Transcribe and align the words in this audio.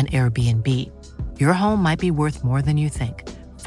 an 0.00 0.06
Airbnb. 0.18 0.68
Your 1.42 1.54
home 1.62 1.80
might 1.86 2.00
be 2.06 2.10
worth 2.20 2.38
more 2.48 2.62
than 2.66 2.76
you 2.82 2.88
think. 3.00 3.16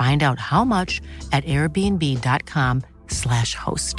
Find 0.01 0.19
out 0.27 0.39
how 0.51 0.63
much 0.75 0.91
at 1.35 1.43
airbnb.com/slash 1.55 3.51
host. 3.65 3.97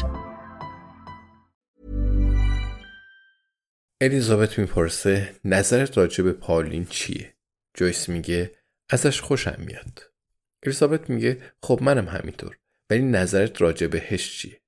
الیزابت 4.02 4.58
می‌پرسه 4.58 5.34
نظرت 5.44 5.98
راجع 5.98 6.24
به 6.24 6.32
پاولین 6.32 6.84
چیه؟ 6.84 7.34
جویس 7.74 8.08
میگه 8.08 8.54
ازش 8.90 9.20
خوشم 9.20 9.56
میاد. 9.58 10.02
الیزابت 10.66 11.10
میگه 11.10 11.42
خب 11.62 11.78
منم 11.82 12.08
همینطور 12.08 12.58
ولی 12.90 13.02
نظرت 13.02 13.62
راجع 13.62 13.86
بهش 13.86 14.38
چیه؟ 14.38 14.60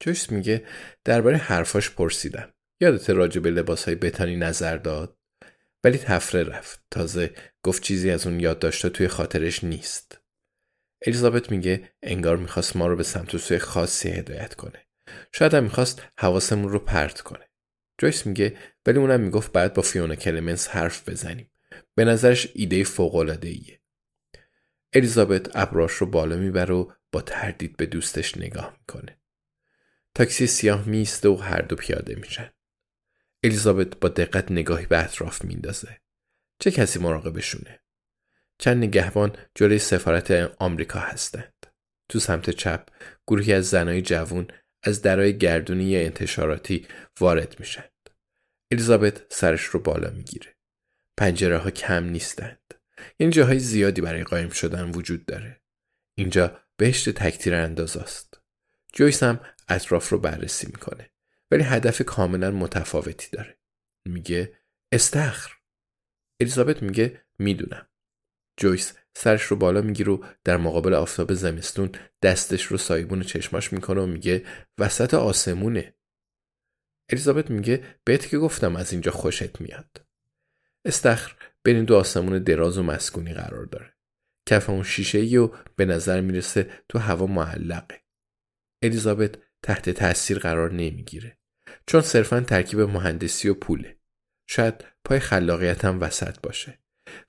جویس 0.00 0.32
میگه 0.32 0.66
درباره 1.04 1.36
حرفاش 1.36 1.90
پرسیدم. 1.90 2.52
یادت 2.80 3.10
راجع 3.10 3.40
به 3.40 3.50
لباسهای 3.50 3.94
بتانی 3.94 4.36
نظر 4.36 4.76
داد؟ 4.76 5.19
ولی 5.84 5.98
تفره 5.98 6.42
رفت. 6.42 6.82
تازه 6.90 7.34
گفت 7.62 7.82
چیزی 7.82 8.10
از 8.10 8.26
اون 8.26 8.40
یادداشتا 8.40 8.88
توی 8.88 9.08
خاطرش 9.08 9.64
نیست. 9.64 10.20
الیزابت 11.06 11.50
میگه 11.50 11.92
انگار 12.02 12.36
می‌خواست 12.36 12.76
ما 12.76 12.86
رو 12.86 12.96
به 12.96 13.02
سمت 13.02 13.36
سوی 13.36 13.58
خاصی 13.58 14.08
هدایت 14.08 14.54
کنه. 14.54 14.86
شاید 15.32 15.54
هم 15.54 15.64
می‌خواست 15.64 16.02
حواسمون 16.18 16.72
رو 16.72 16.78
پرت 16.78 17.20
کنه. 17.20 17.48
جویس 17.98 18.26
میگه 18.26 18.56
ولی 18.86 18.98
اونم 18.98 19.20
می‌گفت 19.20 19.52
بعد 19.52 19.74
با 19.74 19.82
فیونا 19.82 20.14
کلمنس 20.14 20.68
حرف 20.68 21.08
بزنیم. 21.08 21.50
به 21.94 22.04
نظرش 22.04 22.48
ایده 22.54 22.84
فوق 22.84 23.38
ایه. 23.42 23.80
الیزابت 24.92 25.56
ابراش 25.56 25.92
رو 25.92 26.06
بالا 26.06 26.36
می‌بره 26.36 26.74
و 26.74 26.92
با 27.12 27.20
تردید 27.20 27.76
به 27.76 27.86
دوستش 27.86 28.38
نگاه 28.38 28.76
می‌کنه. 28.78 29.20
تاکسی 30.14 30.46
سیاه 30.46 30.88
میسته 30.88 31.28
و 31.28 31.36
هر 31.36 31.62
دو 31.62 31.76
پیاده 31.76 32.14
میشن. 32.14 32.50
الیزابت 33.44 34.00
با 34.00 34.08
دقت 34.08 34.50
نگاهی 34.50 34.86
به 34.86 35.04
اطراف 35.04 35.44
میندازه. 35.44 36.00
چه 36.58 36.70
کسی 36.70 36.98
مراقبشونه؟ 36.98 37.80
چند 38.58 38.76
نگهبان 38.76 39.36
جلوی 39.54 39.78
سفارت 39.78 40.30
آمریکا 40.58 40.98
هستند. 40.98 41.66
تو 42.08 42.18
سمت 42.18 42.50
چپ 42.50 42.88
گروهی 43.26 43.52
از 43.52 43.70
زنای 43.70 44.02
جوون 44.02 44.48
از 44.82 45.02
درای 45.02 45.38
گردونی 45.38 45.96
انتشاراتی 45.96 46.86
وارد 47.20 47.56
میشند. 47.60 48.10
الیزابت 48.70 49.32
سرش 49.32 49.62
رو 49.62 49.80
بالا 49.80 50.10
می‌گیره. 50.10 50.56
پنجره 51.16 51.58
ها 51.58 51.70
کم 51.70 52.04
نیستند. 52.04 52.74
این 53.16 53.30
جاهای 53.30 53.58
زیادی 53.58 54.00
برای 54.00 54.24
قایم 54.24 54.50
شدن 54.50 54.90
وجود 54.90 55.26
داره. 55.26 55.60
اینجا 56.14 56.60
بهشت 56.76 57.10
تکتیر 57.10 57.54
انداز 57.54 57.96
است. 57.96 58.40
جویس 58.92 59.22
هم 59.22 59.40
اطراف 59.68 60.08
رو 60.08 60.18
بررسی 60.18 60.66
می‌کنه. 60.66 61.10
ولی 61.50 61.62
هدف 61.62 62.02
کاملا 62.02 62.50
متفاوتی 62.50 63.28
داره. 63.32 63.58
میگه 64.08 64.58
استخر. 64.92 65.56
الیزابت 66.40 66.82
میگه 66.82 67.24
می‌دونم. 67.38 67.88
جویس 68.60 68.98
سرش 69.16 69.42
رو 69.42 69.56
بالا 69.56 69.82
می‌گیره 69.82 70.12
و 70.12 70.24
در 70.44 70.56
مقابل 70.56 70.94
آفتاب 70.94 71.34
زمستون 71.34 71.92
دستش 72.22 72.62
رو 72.62 72.76
سایبون 72.76 73.22
چشماش 73.22 73.72
می‌کنه 73.72 74.00
و 74.00 74.06
میگه 74.06 74.46
وسط 74.78 75.14
آسمونه. 75.14 75.94
الیزابت 77.12 77.50
میگه 77.50 77.96
بهت 78.04 78.28
که 78.28 78.38
گفتم 78.38 78.76
از 78.76 78.92
اینجا 78.92 79.12
خوشت 79.12 79.60
میاد. 79.60 80.06
استخر 80.84 81.36
بین 81.62 81.84
دو 81.84 81.96
آسمون 81.96 82.42
دراز 82.42 82.78
و 82.78 82.82
مسکونی 82.82 83.34
قرار 83.34 83.64
داره. 83.64 83.96
کف 84.48 84.70
اون 84.70 84.82
شیشه 84.82 85.18
ای 85.18 85.36
و 85.36 85.50
به 85.76 85.84
نظر 85.84 86.20
می‌رسه 86.20 86.82
تو 86.88 86.98
هوا 86.98 87.26
معلقه. 87.26 88.00
الیزابت 88.82 89.38
تحت 89.62 89.90
تاثیر 89.90 90.38
قرار 90.38 90.72
نمی‌گیره. 90.72 91.39
چون 91.86 92.00
صرفا 92.00 92.40
ترکیب 92.40 92.80
مهندسی 92.80 93.48
و 93.48 93.54
پوله. 93.54 93.96
شاید 94.46 94.84
پای 95.04 95.20
خلاقیت 95.20 95.84
هم 95.84 96.00
وسط 96.00 96.40
باشه. 96.40 96.78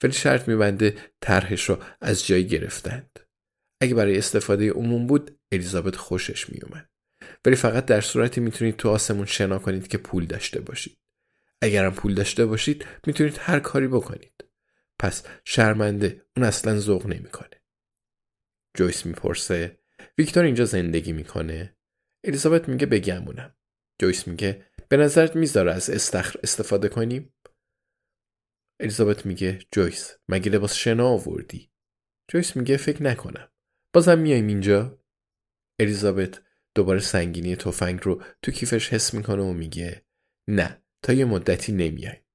ولی 0.03 0.13
شرط 0.13 0.47
میبنده 0.47 0.95
طرحش 1.21 1.69
رو 1.69 1.77
از 2.01 2.27
جایی 2.27 2.47
گرفتند. 2.47 3.19
اگه 3.81 3.95
برای 3.95 4.17
استفاده 4.17 4.71
عموم 4.71 5.07
بود 5.07 5.39
الیزابت 5.51 5.95
خوشش 5.95 6.49
میومد 6.49 6.89
ولی 7.45 7.55
فقط 7.55 7.85
در 7.85 8.01
صورتی 8.01 8.41
می‌تونید 8.41 8.77
تو 8.77 8.89
آسمون 8.89 9.25
شنا 9.25 9.59
کنید 9.59 9.87
که 9.87 9.97
پول 9.97 10.25
داشته 10.25 10.61
باشید. 10.61 10.97
اگرم 11.61 11.93
پول 11.93 12.13
داشته 12.13 12.45
باشید 12.45 12.85
می‌تونید 13.07 13.37
هر 13.39 13.59
کاری 13.59 13.87
بکنید. 13.87 14.45
پس 14.99 15.23
شرمنده 15.45 16.25
اون 16.37 16.45
اصلا 16.45 16.79
ذوق 16.79 17.07
نمی‌کنه. 17.07 17.61
جویس 18.77 19.05
می‌پرسه 19.05 19.79
ویکتور 20.17 20.43
اینجا 20.43 20.65
زندگی 20.65 21.11
می‌کنه؟ 21.11 21.75
الیزابت 22.23 22.69
میگه 22.69 22.85
بگمونم 22.85 23.55
جویس 24.01 24.27
میگه 24.27 24.65
به 24.89 24.97
نظرت 24.97 25.35
می‌ذاره 25.35 25.73
از 25.73 25.89
استخر 25.89 26.39
استفاده 26.43 26.89
کنیم؟ 26.89 27.33
الیزابت 28.79 29.25
میگه 29.25 29.59
جویس 29.71 30.17
مگه 30.27 30.51
لباس 30.51 30.73
شنا 30.73 31.07
آوردی؟ 31.07 31.71
جویس 32.27 32.55
میگه 32.55 32.77
فکر 32.77 33.03
نکنم 33.03 33.49
بازم 33.93 34.19
میایم 34.19 34.47
اینجا؟ 34.47 35.03
الیزابت 35.79 36.41
دوباره 36.75 36.99
سنگینی 36.99 37.55
تفنگ 37.55 37.99
رو 38.03 38.23
تو 38.41 38.51
کیفش 38.51 38.93
حس 38.93 39.13
می‌کنه 39.13 39.41
و 39.41 39.53
میگه 39.53 40.05
نه 40.47 40.83
تا 41.03 41.13
یه 41.13 41.25
مدتی 41.25 41.71
نمیایم. 41.71 42.25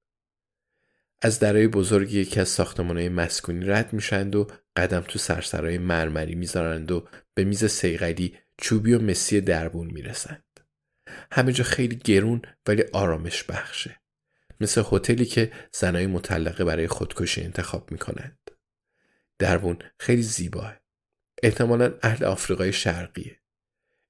از 1.22 1.38
درای 1.38 1.68
بزرگی 1.68 2.20
یکی 2.20 2.40
از 2.40 2.48
ساختمانهای 2.48 3.08
مسکونی 3.08 3.64
رد 3.64 3.92
میشند 3.92 4.36
و 4.36 4.46
قدم 4.76 5.00
تو 5.00 5.18
سرسرای 5.18 5.78
مرمری 5.78 6.34
می‌ذارند 6.34 6.92
و 6.92 7.08
به 7.34 7.44
میز 7.44 7.64
سیغلی 7.64 8.38
چوبی 8.58 8.94
و 8.94 9.02
مسی 9.02 9.40
دربون 9.40 9.86
می‌رسند. 9.86 10.55
همه 11.32 11.52
جا 11.52 11.64
خیلی 11.64 11.96
گرون 11.96 12.42
ولی 12.66 12.84
آرامش 12.92 13.42
بخشه. 13.42 14.00
مثل 14.60 14.82
هتلی 14.92 15.24
که 15.24 15.52
زنای 15.72 16.06
مطلقه 16.06 16.64
برای 16.64 16.88
خودکشی 16.88 17.42
انتخاب 17.42 17.92
می‌کنند. 17.92 18.38
دربون 19.38 19.78
خیلی 19.98 20.22
زیباه. 20.22 20.80
احتمالا 21.42 21.94
اهل 22.02 22.24
آفریقای 22.24 22.72
شرقیه. 22.72 23.40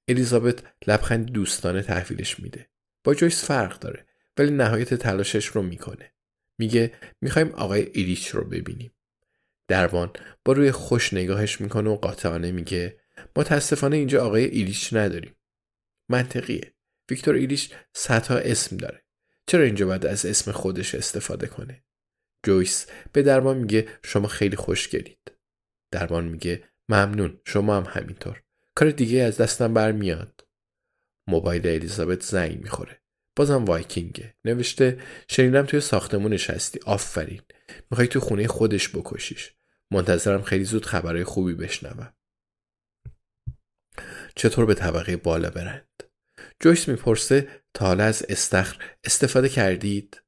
الیزابت 0.09 0.63
لبخند 0.87 1.33
دوستانه 1.33 1.83
تحویلش 1.83 2.41
میده. 2.41 2.69
با 3.05 3.15
جویس 3.15 3.45
فرق 3.45 3.79
داره 3.79 4.07
ولی 4.39 4.51
نهایت 4.51 4.95
تلاشش 4.95 5.47
رو 5.47 5.63
می‌کنه. 5.63 6.13
میگه 6.59 6.93
می‌خوایم 7.21 7.49
آقای 7.49 7.91
ایلیچ 7.95 8.29
رو 8.29 8.45
ببینیم. 8.45 8.93
دربان 9.69 10.11
با 10.45 10.53
روی 10.53 10.71
خوش 10.71 11.15
نگاهش 11.15 11.61
می‌کنه 11.61 11.91
و 11.91 11.97
قاطعانه 11.97 12.53
میگه 12.53 13.01
متاسفانه 13.37 13.97
اینجا 13.97 14.27
آقای 14.27 14.45
ایلیچ 14.45 14.95
نداریم. 14.95 15.35
منطقیه. 16.09 16.73
ویکتور 17.11 17.35
ایلیش 17.35 17.71
صدها 17.93 18.37
اسم 18.37 18.77
داره. 18.77 19.05
چرا 19.47 19.65
اینجا 19.65 19.87
باید 19.87 20.07
از 20.07 20.27
اسم 20.27 20.53
خودش 20.53 20.95
استفاده 20.95 21.47
کنه؟ 21.47 21.85
جویس 22.43 22.87
به 23.13 23.23
دربان 23.23 23.59
میگه 23.59 23.89
شما 24.05 24.29
خیلی 24.29 24.57
خوشگلید. 24.57 25.33
دربان 25.91 26.25
میگه 26.25 26.69
ممنون 26.89 27.41
شما 27.45 27.77
هم 27.77 27.85
همینطور. 28.01 28.43
کار 28.75 28.91
دیگه 28.91 29.23
از 29.23 29.37
دستم 29.37 29.75
برمیاد. 29.75 30.47
موبایل 31.29 31.67
الیزابت 31.67 32.23
زنگ 32.23 32.63
می‌خوره. 32.63 33.03
بازم 33.37 33.65
وایکینگه. 33.65 34.35
نوشته 34.45 35.03
شنیدم 35.29 35.67
توی 35.67 35.81
ساختمون 35.81 36.33
نشستی 36.33 36.81
آفرین. 36.87 37.43
می‌خوای 37.91 38.09
توی 38.09 38.21
خونه 38.21 38.47
خودش 38.47 38.97
بکشیش. 38.97 39.55
منتظرم 39.91 40.43
خیلی 40.43 40.65
زود 40.65 40.87
خبرهای 40.87 41.25
خوبی 41.25 41.55
بشنوم. 41.55 42.15
چطور 44.37 44.67
به 44.67 44.75
طبقه 44.75 45.17
بالا 45.17 45.51
برند؟ 45.51 46.06
جویس 46.61 46.89
می‌پرسه 46.89 47.49
تا 47.75 47.87
حالا 47.87 48.05
از 48.05 48.27
استخر 48.29 48.97
استفاده 49.05 49.49
کردید؟ 49.49 50.23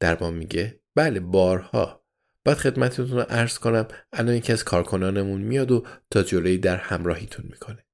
دربان 0.00 0.34
میگه 0.34 0.80
بله 0.94 1.20
بارها. 1.20 2.04
باید 2.44 2.58
خدمتتون 2.58 3.10
رو 3.10 3.20
عرض 3.20 3.58
کنم 3.58 3.88
الان 4.12 4.34
یکی 4.34 4.52
از 4.52 4.64
کارکنانمون 4.64 5.40
میاد 5.40 5.70
و 5.70 5.86
تا 6.10 6.22
جلوی 6.22 6.58
در 6.58 6.76
همراهیتون 6.76 7.46
می‌کنه. 7.50 7.86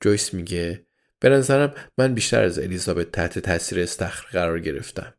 جویس 0.00 0.34
میگه 0.34 0.86
به 1.18 1.28
نظرم 1.28 1.74
من 1.98 2.14
بیشتر 2.14 2.42
از 2.42 2.58
الیزابت 2.58 3.12
تحت 3.12 3.38
تاثیر 3.38 3.80
استخر 3.80 4.28
قرار 4.32 4.60
گرفتم. 4.60 5.14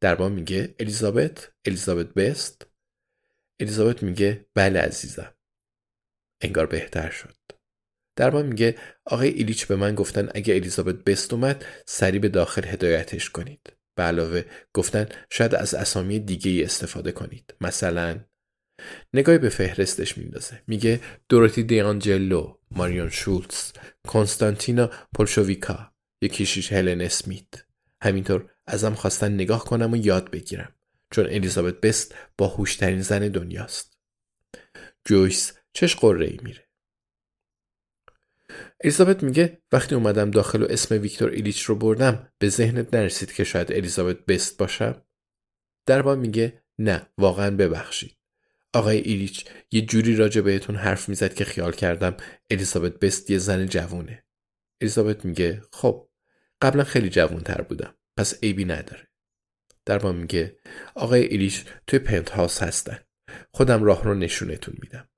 دربان 0.00 0.32
میگه 0.32 0.74
الیزابت؟ 0.78 1.52
الیزابت 1.64 2.06
بست؟ 2.06 2.66
الیزابت 3.60 4.02
میگه 4.02 4.46
بله 4.54 4.80
عزیزم. 4.80 5.34
انگار 6.40 6.66
بهتر 6.66 7.10
شد. 7.10 7.34
دربان 8.16 8.46
میگه 8.46 8.78
آقای 9.04 9.28
ایلیچ 9.28 9.66
به 9.66 9.76
من 9.76 9.94
گفتن 9.94 10.28
اگه 10.34 10.54
الیزابت 10.54 10.94
بست 10.94 11.32
اومد 11.32 11.64
سری 11.86 12.18
به 12.18 12.28
داخل 12.28 12.64
هدایتش 12.64 13.30
کنید. 13.30 13.72
به 13.94 14.02
علاوه 14.02 14.44
گفتن 14.74 15.06
شاید 15.30 15.54
از 15.54 15.74
اسامی 15.74 16.18
دیگه 16.18 16.50
ای 16.50 16.64
استفاده 16.64 17.12
کنید. 17.12 17.54
مثلا 17.60 18.20
نگاهی 19.14 19.38
به 19.38 19.48
فهرستش 19.48 20.18
میندازه. 20.18 20.62
میگه 20.66 21.00
دوروتی 21.28 21.62
دیانجلو 21.62 22.56
ماریون 22.70 23.10
شولتز 23.10 23.72
کنستانتینا 24.08 24.90
پولشویکا 25.14 25.92
یکیشیش 26.22 26.72
هلن 26.72 27.00
اسمیت. 27.00 27.64
همینطور 28.02 28.50
ازم 28.66 28.94
خواستن 28.94 29.34
نگاه 29.34 29.64
کنم 29.64 29.92
و 29.92 29.96
یاد 29.96 30.30
بگیرم 30.30 30.74
چون 31.10 31.26
الیزابت 31.26 31.80
بست 31.80 32.14
با 32.38 32.48
هوشترین 32.48 33.02
زن 33.02 33.28
دنیاست. 33.28 33.98
جویس 35.04 35.52
چش 35.72 35.96
قره 35.96 36.26
ای 36.26 36.38
میره. 36.42 36.68
الیزابت 38.80 39.22
میگه 39.22 39.62
وقتی 39.72 39.94
اومدم 39.94 40.30
داخل 40.30 40.62
و 40.62 40.66
اسم 40.70 41.00
ویکتور 41.00 41.30
ایلیچ 41.30 41.62
رو 41.62 41.74
بردم 41.74 42.32
به 42.38 42.48
ذهنت 42.48 42.94
نرسید 42.94 43.32
که 43.32 43.44
شاید 43.44 43.72
الیزابت 43.72 44.26
بست 44.26 44.58
باشم؟ 44.58 45.02
دربان 45.86 46.18
میگه 46.18 46.62
نه 46.78 47.06
واقعا 47.18 47.56
ببخشید. 47.56 48.16
آقای 48.72 48.98
ایلیچ 48.98 49.44
یه 49.70 49.80
جوری 49.80 50.16
راجع 50.16 50.40
بهتون 50.40 50.76
حرف 50.76 51.08
می‌زد 51.08 51.34
که 51.34 51.44
خیال 51.44 51.72
کردم 51.72 52.16
الیزابت 52.50 52.98
بست 52.98 53.30
یه 53.30 53.38
زن 53.38 53.66
جوونه. 53.66 54.24
الیزابت 54.80 55.24
میگه 55.24 55.62
خب 55.72 56.08
قبلا 56.62 56.84
خیلی 56.84 57.08
جوون 57.08 57.40
تر 57.40 57.60
بودم 57.60 57.94
پس 58.16 58.38
عیبی 58.42 58.64
نداره. 58.64 59.08
دربان 59.84 60.16
میگه 60.16 60.56
آقای 60.94 61.22
ایلیچ 61.22 61.64
توی 61.86 61.98
پنت 61.98 62.30
هاوس 62.30 62.62
هستن. 62.62 62.98
خودم 63.52 63.84
راه 63.84 64.04
رو 64.04 64.14
نشونتون 64.14 64.74
میدم. 64.82 65.08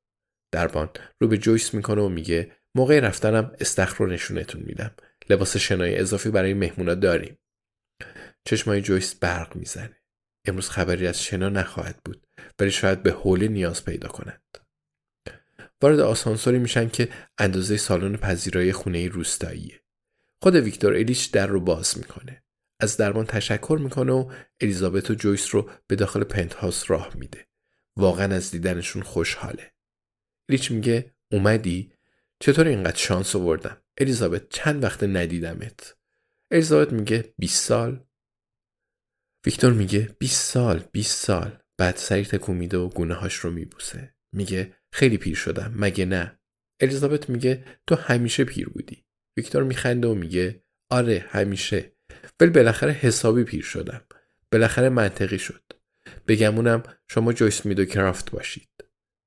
دربان 0.53 0.91
رو 1.21 1.29
به 1.29 1.39
جویس 1.39 1.75
می‌کنه 1.75 2.03
و 2.03 2.09
میگه 2.09 2.53
موقع 2.77 3.01
رفتنم 3.01 3.53
استخر 3.61 4.05
رو 4.05 4.07
نشونتون 4.11 4.63
میدم. 4.63 4.95
لباس 5.31 5.57
شنای 5.57 5.99
اضافی 5.99 6.31
برای 6.31 6.55
مهمونا 6.55 6.95
داریم. 6.95 7.39
چشمای 8.45 8.81
جویس 8.81 9.15
برق 9.15 9.57
می‌زنه. 9.57 10.01
امروز 10.47 10.71
خبری 10.71 11.07
از 11.07 11.23
شنا 11.23 11.49
نخواهد 11.49 12.01
بود 12.05 12.27
ولی 12.59 12.71
شاید 12.71 13.03
به 13.03 13.13
حوله 13.13 13.49
نیاز 13.49 13.85
پیدا 13.85 14.09
کنند 14.09 14.59
وارد 15.83 16.01
آسانسوری 16.01 16.59
میشن 16.59 16.89
که 16.89 17.09
اندازه 17.39 17.77
سالن 17.77 18.17
پذیرایی 18.17 18.73
خونه 18.73 19.09
روستاییه. 19.09 19.81
خود 20.43 20.55
ویکتور 20.55 20.95
الیچ 20.95 21.31
در 21.31 21.47
رو 21.47 21.61
باز 21.61 21.99
می‌کنه. 21.99 22.43
از 22.81 22.97
درمان 22.97 23.27
تشکر 23.27 23.79
می‌کنه 23.83 24.13
و 24.13 24.33
الیزابت 24.61 25.11
و 25.11 25.15
جویس 25.15 25.55
رو 25.55 25.71
به 25.87 25.97
داخل 25.97 26.25
پنت 26.25 26.55
هاوس 26.55 26.91
راه 26.91 27.17
میده. 27.17 27.47
واقعا 27.97 28.35
از 28.35 28.51
دیدنشون 28.51 29.03
خوشحاله. 29.03 29.73
الیچ 30.49 30.71
میگه 30.71 31.15
اومدی؟ 31.33 31.93
چطور 32.41 32.67
اینقدر 32.67 32.97
شانس 32.97 33.37
آوردم؟ 33.37 33.83
الیزابت 33.99 34.49
چند 34.49 34.85
وقت 34.85 35.03
ندیدمت؟ 35.05 35.97
الیزابت 36.51 36.93
میگه 36.93 37.35
20 37.39 37.65
سال. 37.65 38.05
ویکتور 39.47 39.73
میگه 39.73 40.17
20 40.19 40.53
سال 40.53 40.85
20 40.93 41.27
سال. 41.27 41.59
بعد 41.79 41.97
سری 41.97 42.25
تکون 42.25 42.57
میده 42.57 42.77
و 42.79 42.89
گونه 42.89 43.15
هاش 43.15 43.35
رو 43.35 43.51
میبوسه. 43.51 44.15
میگه 44.33 44.77
خیلی 44.93 45.19
پیر 45.19 45.35
شدم 45.35 45.75
مگه 45.77 46.05
نه؟ 46.05 46.39
الیزابت 46.81 47.31
میگه 47.31 47.65
تو 47.87 47.95
همیشه 47.95 48.45
پیر 48.45 48.69
بودی. 48.69 49.05
ویکتور 49.37 49.63
میخنده 49.63 50.09
و 50.09 50.15
میگه 50.15 50.65
آره 50.91 51.25
همیشه. 51.29 51.93
ولی 52.41 52.51
بالاخره 52.51 52.93
حسابی 52.93 53.45
پیر 53.45 53.65
شدم. 53.65 54.05
بالاخره 54.53 54.89
منطقی 54.89 55.39
شد. 55.39 55.63
بگمونم 56.29 56.83
شما 57.09 57.33
جویس 57.33 57.67
میدو 57.67 57.85
کرافت 57.85 58.31
باشید. 58.31 58.71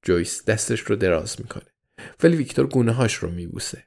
جویس 0.06 0.46
دستش 0.46 0.80
رو 0.80 0.96
دراز 0.96 1.42
می‌کنه. 1.42 1.77
ولی 2.24 2.38
ویکتور 2.38 2.68
گونه 2.68 2.92
هاش 2.92 3.16
رو 3.16 3.32
میبوسه. 3.32 3.84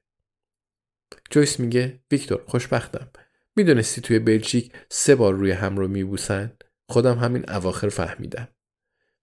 جویس 1.31 1.61
میگه 1.61 2.00
ویکتور 2.11 2.44
خوشبختم. 2.47 3.11
می‌دونستی 3.56 4.00
توی 4.00 4.19
بلژیک 4.19 4.73
سه 4.88 5.15
بار 5.15 5.35
روی 5.35 5.50
هم 5.50 5.77
رو 5.77 5.88
میبوسن؟ 5.88 6.53
خودم 6.88 7.19
همین 7.19 7.50
اواخر 7.50 7.88
فهمیدم. 7.88 8.49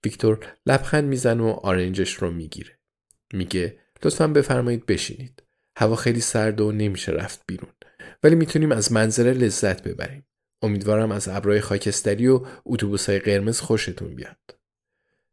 ویکتور 0.03 0.47
لبخند 0.65 1.03
می‌زنه 1.03 1.43
و 1.43 1.47
آرنجش 1.47 2.13
رو 2.13 2.31
می‌گیره. 2.31 2.79
میگه 3.33 3.79
لطفا 4.03 4.27
بفرمایید 4.27 4.85
بشینید. 4.85 5.43
هوا 5.77 5.95
خیلی 5.95 6.21
سرد 6.21 6.61
و 6.61 6.71
نمیشه 6.71 7.11
رفت 7.11 7.41
بیرون. 7.47 7.71
ولی 8.23 8.35
می‌تونیم 8.35 8.71
از 8.71 8.91
منظره 8.91 9.33
لذت 9.33 9.83
ببریم. 9.83 10.27
امیدوارم 10.61 11.11
از 11.11 11.27
ابرای 11.27 11.61
خاکستری 11.61 12.27
و 12.27 12.45
اتوبوسهای 12.65 13.19
قرمز 13.19 13.59
خوشتون 13.59 14.15
بیاد. 14.15 14.59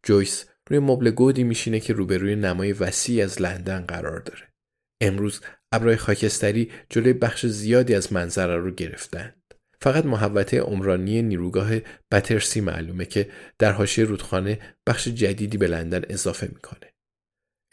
جویس 0.03 0.45
روی 0.71 0.79
مبل 0.79 1.11
گودی 1.11 1.45
میشینه 1.45 1.81
که 1.81 1.93
روبروی 1.93 2.37
نمای 2.37 2.73
وسیعی 2.73 3.23
از 3.23 3.43
لندن 3.43 3.81
قرار 3.81 4.21
داره. 4.21 4.53
امروز 5.01 5.41
ابرای 5.73 5.97
خاکستری 5.97 6.71
جلوی 6.91 7.13
بخش 7.13 7.47
زیادی 7.47 7.95
از 7.95 8.13
منظره 8.13 8.57
رو 8.57 8.71
گرفتند. 8.71 9.55
فقط 9.81 10.05
محوطه 10.05 10.61
عمرانی 10.61 11.23
نیروگاه 11.23 11.71
بترسی 12.13 12.61
معلومه 12.61 13.05
که 13.05 13.31
در 13.59 13.73
حاشیه 13.73 14.05
رودخانه 14.05 14.77
بخش 14.87 15.09
جدیدی 15.09 15.59
به 15.59 15.67
لندن 15.67 16.03
اضافه 16.09 16.47
می‌کنه. 16.55 16.95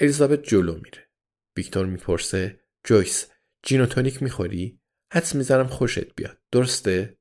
الیزابت 0.01 0.43
جلو 0.43 0.75
میره. 0.75 1.09
ویکتور 1.57 1.85
می‌پرسه 1.85 2.59
جویس 2.83 3.27
gin 3.63 3.83
و 3.83 3.90
tonic 3.90 4.23
می‌خوری؟ 4.23 4.79
حدس 5.13 5.35
می‌زنم 5.35 5.67
خوشت 5.67 6.15
بیاد. 6.15 6.37
درسته؟ 6.51 7.17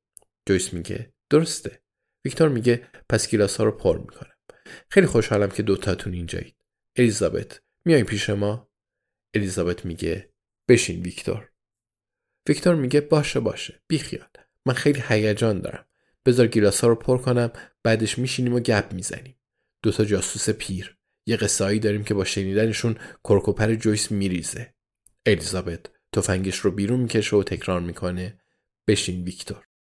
جویس 0.49 0.73
میگه 0.75 1.12
درسته. 1.30 1.83
ویکتور 2.25 2.49
میگه 2.49 2.88
پس 3.09 3.28
گیلاس 3.28 3.56
ها 3.56 3.64
رو 3.64 3.73
پر 3.73 3.99
می‌کنم. 3.99 4.35
خیلی 4.88 5.07
خوشحالم 5.07 5.49
که 5.49 5.62
دوتاتون 5.62 6.12
اینجایید. 6.12 6.57
الیزابت 6.97 7.61
میای 7.85 8.05
پیش 8.05 8.31
ما؟ 8.31 8.71
الیزابت 9.35 9.85
میگه 9.85 10.33
بشین 10.69 11.02
ویکتور. 11.02 11.50
ویکتور 12.49 12.75
میگه 12.75 13.00
باشه 13.00 13.40
باشه 13.40 13.83
بیخیال. 13.88 14.29
من 14.67 14.75
خیلی 14.75 15.02
هیجان 15.09 15.61
دارم. 15.61 15.87
بذار 16.26 16.47
گیلاس 16.47 16.81
ها 16.81 16.88
رو 16.88 16.95
پر 16.95 17.19
کنم 17.19 17.52
بعدش 17.83 18.19
میشینیم 18.19 18.55
و 18.55 18.61
گپ 18.61 18.93
می‌زنیم. 18.93 19.37
دوتا 19.83 20.05
جاسوس 20.05 20.50
پیر. 20.50 20.97
یه 21.26 21.37
قصه 21.37 21.79
داریم 21.79 22.05
که 22.05 22.14
با 22.14 22.25
شنیدنشون 22.25 22.97
کرکوپر 23.25 23.75
جویس 23.75 24.11
میریزه. 24.11 24.75
الیزابت 25.26 25.87
تفنگش 26.12 26.59
رو 26.59 26.71
بیرون 26.71 27.00
می‌کشه 27.00 27.37
و 27.37 27.43
تکرار 27.43 27.81
می‌کنه. 27.81 28.40
بشین 28.88 29.25
ویکتور. 29.25 29.67